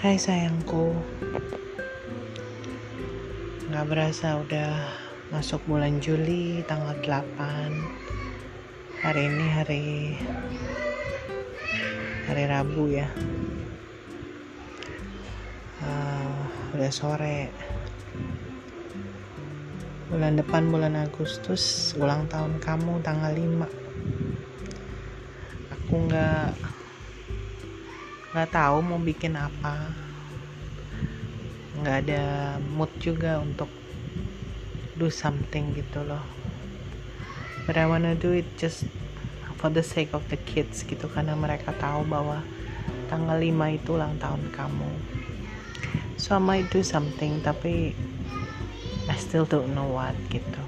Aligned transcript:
Hai 0.00 0.16
sayangku. 0.16 0.96
Gak 3.68 3.84
berasa 3.84 4.40
udah 4.40 4.96
masuk 5.28 5.60
bulan 5.68 6.00
Juli 6.00 6.64
tanggal 6.64 6.96
8 7.04 7.36
Hari 9.04 9.22
ini 9.28 9.46
hari 9.52 10.16
Hari 12.32 12.44
Rabu 12.48 12.88
ya. 12.88 13.12
Uh, 15.84 16.48
Udah 16.72 16.88
sore. 16.88 17.52
Bulan 20.08 20.40
depan 20.40 20.72
bulan 20.72 20.96
Agustus 20.96 21.92
Ulang 22.00 22.24
tahun 22.32 22.56
kamu 22.56 23.04
tanggal 23.04 23.36
5 23.36 23.68
Aku 25.76 26.08
gak 26.08 26.69
nggak 28.30 28.50
tahu 28.54 28.76
mau 28.78 29.00
bikin 29.02 29.34
apa. 29.34 29.90
Nggak 31.82 31.96
ada 32.06 32.22
mood 32.62 32.90
juga 33.02 33.42
untuk 33.42 33.66
do 34.94 35.10
something 35.10 35.74
gitu 35.74 36.06
loh. 36.06 36.22
But 37.66 37.74
I 37.74 37.90
wanna 37.90 38.14
do 38.14 38.30
it 38.30 38.46
just 38.54 38.86
for 39.58 39.68
the 39.68 39.82
sake 39.82 40.14
of 40.14 40.22
the 40.30 40.38
kids 40.38 40.86
gitu 40.86 41.10
karena 41.10 41.34
mereka 41.34 41.74
tahu 41.76 42.06
bahwa 42.06 42.40
tanggal 43.10 43.36
5 43.42 43.76
itu 43.76 43.98
ulang 43.98 44.14
tahun 44.22 44.46
kamu. 44.54 44.90
So 46.14 46.38
I 46.38 46.40
might 46.40 46.70
do 46.70 46.86
something 46.86 47.42
tapi 47.42 47.98
I 49.10 49.16
still 49.18 49.42
don't 49.42 49.74
know 49.74 49.90
what 49.90 50.14
gitu. 50.30 50.62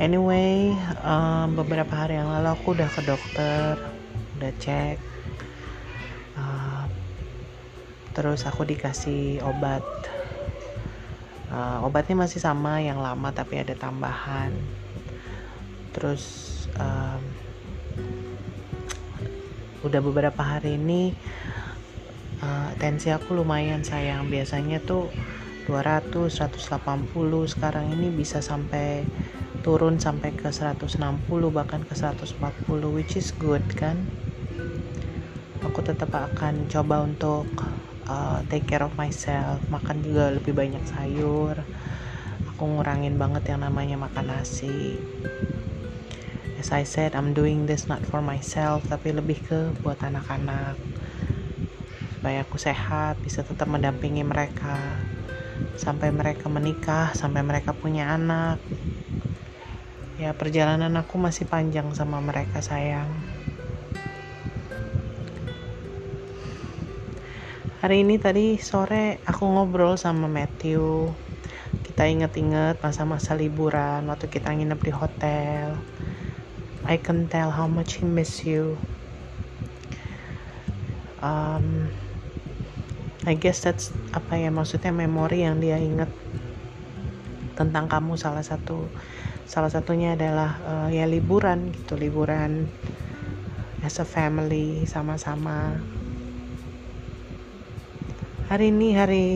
Anyway 0.00 0.72
um, 1.04 1.52
beberapa 1.52 1.92
hari 1.92 2.16
yang 2.16 2.32
lalu 2.32 2.48
aku 2.56 2.72
udah 2.72 2.88
ke 2.88 3.00
dokter 3.04 3.76
udah 4.36 4.52
cek 4.60 5.15
terus 8.16 8.48
aku 8.48 8.64
dikasih 8.64 9.44
obat. 9.44 9.84
Uh, 11.52 11.84
obatnya 11.84 12.24
masih 12.24 12.40
sama 12.40 12.80
yang 12.80 12.96
lama 12.96 13.28
tapi 13.28 13.60
ada 13.60 13.76
tambahan. 13.76 14.56
Terus 15.92 16.24
um, 16.80 17.20
udah 19.84 20.00
beberapa 20.00 20.40
hari 20.40 20.80
ini 20.80 21.12
uh, 22.40 22.72
tensi 22.80 23.12
aku 23.12 23.36
lumayan 23.36 23.84
sayang. 23.84 24.32
Biasanya 24.32 24.80
tuh 24.80 25.12
200 25.68 26.32
180 26.32 27.52
sekarang 27.52 27.92
ini 27.92 28.08
bisa 28.08 28.40
sampai 28.40 29.04
turun 29.60 30.00
sampai 30.00 30.32
ke 30.32 30.48
160 30.48 30.96
bahkan 31.52 31.84
ke 31.84 31.92
140 31.92 32.40
which 32.96 33.20
is 33.20 33.28
good 33.36 33.62
kan? 33.76 34.08
Aku 35.68 35.84
tetap 35.84 36.16
akan 36.16 36.70
coba 36.72 37.04
untuk 37.04 37.44
uh, 38.06 38.42
take 38.48 38.66
care 38.66 38.82
of 38.82 38.94
myself 38.94 39.62
makan 39.68 40.02
juga 40.02 40.32
lebih 40.34 40.54
banyak 40.54 40.82
sayur. 40.86 41.58
Aku 42.54 42.64
ngurangin 42.64 43.20
banget 43.20 43.52
yang 43.52 43.62
namanya 43.66 44.00
makan 44.00 44.32
nasi. 44.32 44.96
As 46.56 46.72
I 46.72 46.88
said 46.88 47.12
I'm 47.12 47.36
doing 47.36 47.68
this 47.68 47.86
not 47.86 48.00
for 48.08 48.24
myself 48.24 48.86
tapi 48.88 49.12
lebih 49.12 49.38
ke 49.44 49.60
buat 49.84 50.00
anak-anak. 50.00 50.78
Supaya 52.16 52.42
aku 52.42 52.56
sehat 52.56 53.20
bisa 53.20 53.44
tetap 53.44 53.68
mendampingi 53.68 54.24
mereka. 54.24 54.80
Sampai 55.76 56.08
mereka 56.08 56.48
menikah 56.48 57.12
sampai 57.12 57.44
mereka 57.44 57.76
punya 57.76 58.16
anak. 58.16 58.56
Ya 60.16 60.32
perjalanan 60.32 60.96
aku 60.96 61.20
masih 61.20 61.44
panjang 61.44 61.92
sama 61.92 62.24
mereka 62.24 62.64
sayang 62.64 63.35
hari 67.76 68.00
ini 68.00 68.16
tadi 68.16 68.56
sore 68.56 69.20
aku 69.28 69.44
ngobrol 69.44 70.00
sama 70.00 70.32
Matthew. 70.32 71.12
Kita 71.84 72.08
inget-inget 72.08 72.80
masa-masa 72.80 73.36
liburan 73.36 74.08
waktu 74.08 74.32
kita 74.32 74.48
nginep 74.56 74.80
di 74.80 74.92
hotel. 74.92 75.76
I 76.88 76.96
can 76.96 77.28
tell 77.28 77.52
how 77.52 77.68
much 77.68 78.00
he 78.00 78.08
miss 78.08 78.48
you. 78.48 78.80
Um, 81.20 81.92
I 83.28 83.36
guess 83.36 83.60
that's 83.60 83.92
apa 84.16 84.40
ya 84.40 84.48
maksudnya 84.48 84.94
memori 84.94 85.44
yang 85.44 85.60
dia 85.60 85.76
inget 85.76 86.08
tentang 87.58 87.90
kamu 87.92 88.16
salah 88.16 88.44
satu 88.44 88.86
salah 89.48 89.72
satunya 89.72 90.14
adalah 90.14 90.60
uh, 90.64 90.88
ya 90.92 91.08
liburan 91.08 91.72
gitu 91.74 91.98
liburan 91.98 92.70
as 93.82 93.98
a 93.98 94.06
family 94.06 94.84
sama-sama 94.86 95.74
hari 98.46 98.70
ini 98.70 98.94
hari 98.94 99.26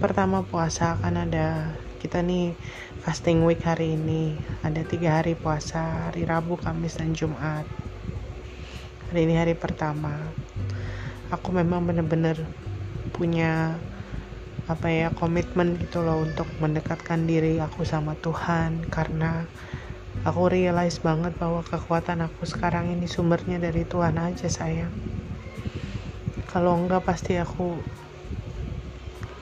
pertama 0.00 0.40
puasa 0.40 0.96
kan 0.96 1.20
ada 1.20 1.76
kita 2.00 2.24
nih 2.24 2.56
fasting 3.04 3.44
week 3.44 3.60
hari 3.60 3.92
ini. 3.92 4.40
Ada 4.64 4.88
tiga 4.88 5.20
hari 5.20 5.36
puasa 5.36 6.08
hari 6.08 6.24
Rabu 6.24 6.56
Kamis 6.56 6.96
dan 6.96 7.12
Jumat. 7.12 7.68
Hari 9.12 9.20
ini 9.28 9.36
hari 9.36 9.52
pertama. 9.52 10.16
Aku 11.28 11.52
memang 11.52 11.84
bener-bener 11.84 12.40
punya 13.12 13.76
apa 14.64 14.88
ya 14.88 15.12
komitmen 15.12 15.76
gitu 15.76 16.00
loh 16.00 16.24
untuk 16.24 16.48
mendekatkan 16.56 17.28
diri 17.28 17.60
aku 17.60 17.84
sama 17.84 18.16
Tuhan. 18.16 18.88
Karena 18.88 19.44
aku 20.24 20.48
realize 20.48 21.04
banget 21.04 21.36
bahwa 21.36 21.60
kekuatan 21.68 22.24
aku 22.24 22.48
sekarang 22.48 22.96
ini 22.96 23.04
sumbernya 23.04 23.60
dari 23.60 23.84
Tuhan 23.84 24.16
aja 24.16 24.48
sayang. 24.48 24.92
Kalau 26.48 26.80
enggak 26.80 27.04
pasti 27.04 27.36
aku 27.36 27.76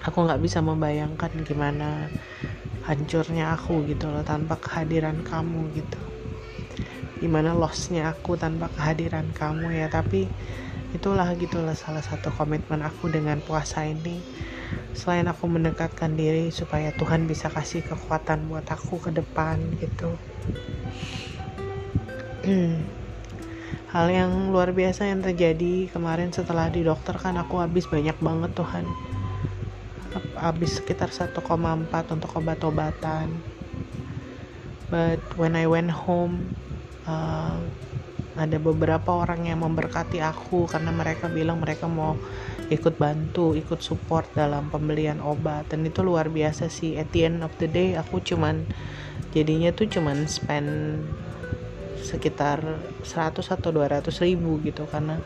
aku 0.02 0.26
nggak 0.26 0.42
bisa 0.42 0.58
membayangkan 0.58 1.30
gimana 1.46 2.10
hancurnya 2.82 3.54
aku 3.54 3.86
gitu 3.86 4.10
loh 4.10 4.26
tanpa 4.26 4.58
kehadiran 4.58 5.22
kamu 5.22 5.70
gitu. 5.78 6.00
Gimana 7.22 7.54
lossnya 7.54 8.10
aku 8.10 8.34
tanpa 8.34 8.66
kehadiran 8.74 9.30
kamu 9.30 9.78
ya 9.78 9.86
tapi 9.86 10.26
itulah 10.90 11.30
gitulah 11.38 11.78
salah 11.78 12.02
satu 12.02 12.34
komitmen 12.34 12.82
aku 12.82 13.14
dengan 13.14 13.38
puasa 13.38 13.86
ini. 13.86 14.18
Selain 14.92 15.24
aku 15.30 15.46
mendekatkan 15.46 16.18
diri 16.18 16.50
supaya 16.50 16.90
Tuhan 16.98 17.30
bisa 17.30 17.46
kasih 17.48 17.86
kekuatan 17.86 18.50
buat 18.50 18.66
aku 18.66 18.98
ke 18.98 19.10
depan 19.14 19.62
gitu. 19.78 20.18
Hal 23.94 24.08
yang 24.08 24.50
luar 24.50 24.74
biasa 24.74 25.06
yang 25.06 25.22
terjadi 25.22 25.86
kemarin 25.92 26.34
setelah 26.34 26.72
di 26.72 26.82
dokter 26.82 27.14
kan 27.14 27.38
aku 27.38 27.60
habis 27.60 27.86
banyak 27.86 28.16
banget 28.18 28.50
Tuhan 28.56 29.11
habis 30.42 30.82
sekitar 30.82 31.14
1,4 31.14 31.38
untuk 32.10 32.30
obat-obatan 32.34 33.30
but 34.90 35.22
when 35.38 35.54
I 35.54 35.70
went 35.70 35.94
home 35.94 36.52
uh, 37.06 37.56
ada 38.32 38.56
beberapa 38.56 39.12
orang 39.12 39.44
yang 39.44 39.60
memberkati 39.60 40.24
aku 40.24 40.64
karena 40.64 40.88
mereka 40.88 41.28
bilang 41.28 41.60
mereka 41.60 41.84
mau 41.84 42.16
ikut 42.72 42.96
bantu, 42.96 43.52
ikut 43.52 43.84
support 43.84 44.24
dalam 44.32 44.72
pembelian 44.72 45.20
obat 45.20 45.68
dan 45.68 45.84
itu 45.84 46.00
luar 46.00 46.32
biasa 46.32 46.72
sih. 46.72 46.96
At 46.96 47.12
the 47.12 47.28
end 47.28 47.44
of 47.44 47.52
the 47.60 47.68
day 47.68 47.92
aku 47.92 48.24
cuman 48.24 48.64
jadinya 49.36 49.68
tuh 49.76 49.84
cuman 49.92 50.24
spend 50.24 51.04
sekitar 52.00 52.64
100 53.04 53.36
atau 53.52 53.70
200 53.70 54.08
ribu 54.24 54.58
gitu 54.64 54.88
karena 54.88 55.20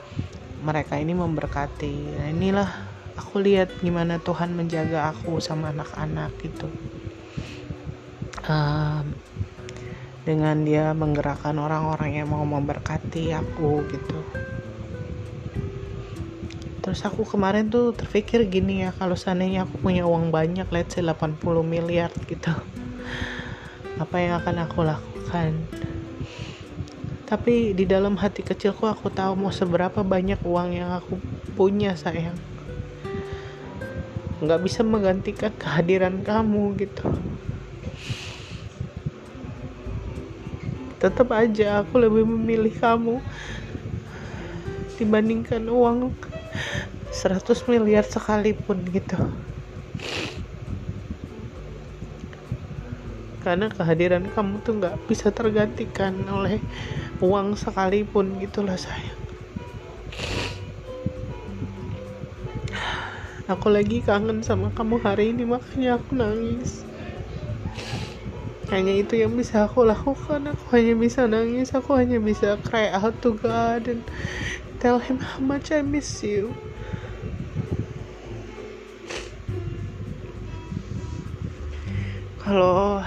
mereka 0.66 0.98
ini 0.98 1.14
memberkati. 1.14 2.18
Nah, 2.18 2.28
inilah 2.34 2.70
aku 3.16 3.40
lihat 3.42 3.72
gimana 3.80 4.20
Tuhan 4.20 4.52
menjaga 4.52 5.10
aku 5.10 5.40
sama 5.40 5.72
anak-anak 5.72 6.30
gitu. 6.44 6.68
Um, 8.46 9.16
dengan 10.22 10.62
dia 10.62 10.94
menggerakkan 10.94 11.56
orang-orang 11.58 12.22
yang 12.22 12.28
mau 12.30 12.44
memberkati 12.44 13.34
aku 13.34 13.82
gitu. 13.90 14.18
Terus 16.84 17.02
aku 17.02 17.26
kemarin 17.26 17.66
tuh 17.66 17.90
terpikir 17.90 18.46
gini 18.46 18.86
ya 18.86 18.94
kalau 18.94 19.18
seandainya 19.18 19.66
aku 19.66 19.82
punya 19.82 20.06
uang 20.06 20.30
banyak 20.30 20.70
let's 20.70 20.94
say 20.94 21.02
80 21.02 21.42
miliar 21.66 22.14
gitu 22.30 22.54
apa 23.96 24.16
yang 24.20 24.36
akan 24.38 24.56
aku 24.68 24.84
lakukan? 24.84 25.56
Tapi 27.26 27.74
di 27.74 27.88
dalam 27.88 28.14
hati 28.20 28.46
kecilku 28.46 28.86
aku 28.86 29.10
tahu 29.10 29.34
mau 29.34 29.50
seberapa 29.50 30.06
banyak 30.06 30.38
uang 30.46 30.78
yang 30.78 30.94
aku 30.94 31.18
punya 31.58 31.98
sayang 31.98 32.36
nggak 34.36 34.60
bisa 34.60 34.84
menggantikan 34.84 35.52
kehadiran 35.56 36.20
kamu 36.20 36.76
gitu. 36.76 37.08
Tetap 41.00 41.28
aja 41.32 41.80
aku 41.80 42.00
lebih 42.00 42.28
memilih 42.28 42.72
kamu 42.76 43.20
dibandingkan 45.00 45.64
uang 45.68 46.12
100 47.12 47.70
miliar 47.72 48.04
sekalipun 48.04 48.84
gitu. 48.92 49.16
Karena 53.40 53.70
kehadiran 53.72 54.26
kamu 54.36 54.60
tuh 54.60 54.74
nggak 54.82 54.96
bisa 55.08 55.32
tergantikan 55.32 56.12
oleh 56.28 56.60
uang 57.24 57.56
sekalipun 57.56 58.36
gitulah 58.42 58.76
sayang 58.76 59.16
aku 63.46 63.70
lagi 63.70 64.02
kangen 64.02 64.42
sama 64.42 64.74
kamu 64.74 64.98
hari 65.06 65.30
ini 65.30 65.46
makanya 65.46 66.02
aku 66.02 66.18
nangis. 66.18 66.82
Hanya 68.66 68.98
itu 68.98 69.14
yang 69.14 69.38
bisa 69.38 69.70
aku 69.70 69.86
lakukan. 69.86 70.50
Aku 70.50 70.74
hanya 70.74 70.98
bisa 70.98 71.30
nangis 71.30 71.70
aku 71.70 71.94
hanya 71.94 72.18
bisa 72.18 72.58
cry 72.66 72.90
out 72.90 73.14
to 73.22 73.38
God 73.38 73.86
and 73.86 74.02
tell 74.82 74.98
him 74.98 75.22
how 75.22 75.38
much 75.38 75.70
I 75.70 75.86
miss 75.86 76.26
you. 76.26 76.50
Kalau 82.42 83.06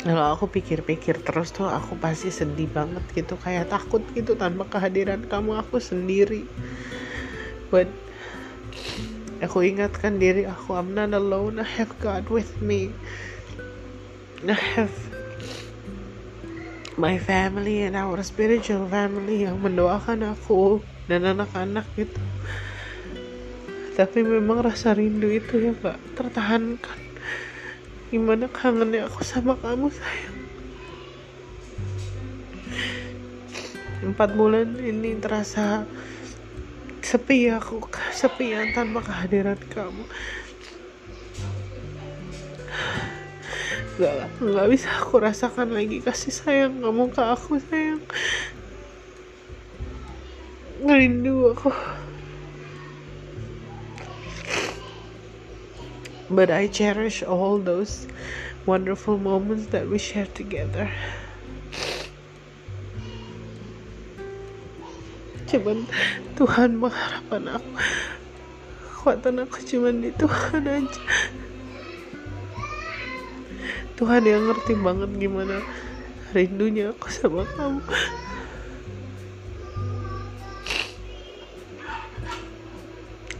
kalau 0.00 0.24
aku 0.32 0.48
pikir-pikir 0.48 1.20
terus 1.20 1.52
tuh 1.52 1.68
aku 1.68 2.00
pasti 2.00 2.32
sedih 2.32 2.72
banget 2.72 3.04
gitu. 3.12 3.36
Kayak 3.36 3.68
takut 3.68 4.00
gitu 4.16 4.32
tanpa 4.40 4.64
kehadiran 4.72 5.20
kamu 5.28 5.60
aku 5.60 5.76
sendiri 5.76 6.48
but 7.72 7.90
aku 9.42 9.66
ingatkan 9.66 10.18
diri 10.22 10.46
aku 10.48 10.76
I'm 10.76 10.94
not 10.94 11.12
alone. 11.12 11.60
I 11.60 11.68
have 11.80 11.92
God 12.00 12.30
with 12.32 12.58
me. 12.62 12.94
I 14.46 14.56
have 14.78 14.94
my 16.96 17.20
family 17.20 17.84
and 17.84 17.92
our 17.92 18.20
spiritual 18.24 18.88
family 18.88 19.44
yang 19.44 19.60
mendoakan 19.60 20.32
aku 20.32 20.80
dan 21.08 21.28
anak-anak 21.28 21.84
gitu. 21.96 22.20
Tapi 23.96 24.20
memang 24.20 24.60
rasa 24.60 24.92
rindu 24.92 25.32
itu 25.32 25.56
ya 25.56 25.72
gak 25.72 26.00
tertahankan. 26.16 27.00
Gimana 28.12 28.48
kangennya 28.48 29.08
aku 29.08 29.24
sama 29.24 29.56
kamu 29.60 29.88
sayang? 29.88 30.38
Empat 34.04 34.36
bulan 34.36 34.76
ini 34.78 35.16
terasa 35.16 35.88
sepi 37.06 37.46
aku 37.54 37.86
kesepian 37.86 38.74
tanpa 38.74 38.98
kehadiran 38.98 39.54
kamu. 39.70 40.02
Gak, 44.02 44.26
gak 44.42 44.66
bisa 44.66 44.90
aku 44.98 45.22
rasakan 45.22 45.70
lagi 45.70 46.02
kasih 46.02 46.34
sayang 46.34 46.82
kamu 46.82 47.14
ke 47.14 47.22
aku 47.22 47.62
sayang. 47.62 48.02
Ngerindu 50.82 51.54
aku. 51.54 51.70
But 56.26 56.50
I 56.50 56.66
cherish 56.66 57.22
all 57.22 57.62
those 57.62 58.10
wonderful 58.66 59.14
moments 59.14 59.70
that 59.70 59.86
we 59.86 60.02
share 60.02 60.26
together 60.26 60.90
cuman 65.46 65.86
Tuhan 66.34 66.76
mengharapan 66.76 67.58
aku. 67.58 67.72
Kekuatan 68.82 69.46
aku 69.46 69.58
cuman 69.62 69.94
di 70.02 70.10
Tuhan 70.14 70.62
aja. 70.66 71.02
Tuhan 73.96 74.22
yang 74.28 74.44
ngerti 74.50 74.76
banget 74.76 75.10
gimana 75.16 75.56
rindunya 76.36 76.92
aku 76.92 77.08
sama 77.08 77.48
kamu. 77.56 77.80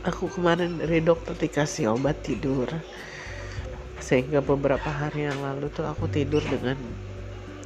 Aku 0.06 0.30
kemarin 0.30 0.78
dari 0.78 1.02
dokter 1.02 1.34
dikasih 1.34 1.92
obat 1.92 2.22
tidur. 2.22 2.70
Sehingga 3.98 4.38
beberapa 4.38 4.86
hari 4.86 5.26
yang 5.26 5.42
lalu 5.42 5.66
tuh 5.74 5.82
aku 5.82 6.06
tidur 6.06 6.40
dengan 6.46 6.78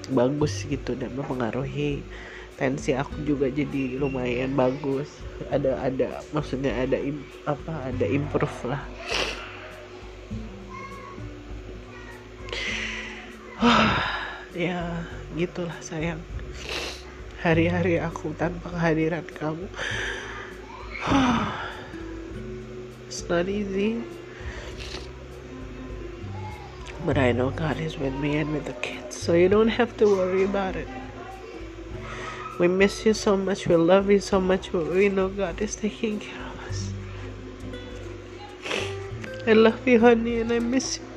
bagus 0.08 0.64
gitu 0.66 0.96
dan 0.96 1.12
mempengaruhi 1.14 2.02
tensi 2.60 2.92
aku 2.92 3.24
juga 3.24 3.48
jadi 3.48 3.96
lumayan 3.96 4.52
bagus. 4.52 5.08
Ada 5.48 5.80
ada 5.80 6.20
maksudnya 6.36 6.76
ada 6.76 7.00
im, 7.00 7.24
apa 7.48 7.88
ada 7.88 8.04
improve 8.04 8.60
lah. 8.68 8.84
Ya 14.50 15.06
gitulah 15.40 15.78
sayang. 15.80 16.20
Hari-hari 17.40 17.96
aku 17.96 18.36
tanpa 18.36 18.76
kehadiran 18.76 19.24
kamu. 19.40 19.64
It's 23.08 23.24
not 23.24 23.48
easy. 23.48 24.04
But 27.08 27.16
I 27.16 27.32
know 27.32 27.56
God 27.56 27.80
is 27.80 27.96
with 27.96 28.12
me 28.20 28.36
and 28.36 28.52
with 28.52 28.68
the 28.68 28.76
kids 28.84 29.16
so 29.16 29.32
you 29.32 29.48
don't 29.48 29.72
have 29.72 29.96
to 29.96 30.04
worry 30.04 30.44
about 30.44 30.76
it 30.76 30.99
We 32.60 32.68
miss 32.68 33.06
you 33.06 33.14
so 33.14 33.38
much. 33.38 33.66
We 33.66 33.76
love 33.76 34.10
you 34.10 34.20
so 34.20 34.38
much. 34.38 34.70
But 34.70 34.84
we 34.92 35.08
know 35.08 35.30
God 35.30 35.62
is 35.62 35.74
taking 35.74 36.20
care 36.20 36.44
of 36.44 36.68
us. 36.68 36.92
I 39.46 39.54
love 39.54 39.88
you, 39.88 39.98
honey, 39.98 40.40
and 40.40 40.52
I 40.52 40.58
miss 40.58 40.98
you. 40.98 41.09